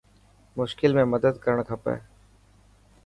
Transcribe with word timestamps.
مشڪل 0.57 0.97
۾ 0.99 1.03
مدد 1.11 1.33
ڪرڻ 1.43 1.59
کپي. 1.69 1.95